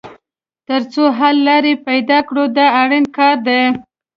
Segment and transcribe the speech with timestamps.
[0.67, 3.61] تر څو حل لاره یې پیدا کړو دا اړین کار دی.